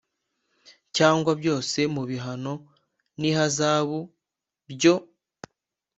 cyangwa 0.97 1.31
byose 1.39 1.79
mu 1.95 2.03
bihano 2.09 2.53
n 3.19 3.21
ihazabu 3.29 3.99
byo 4.71 4.95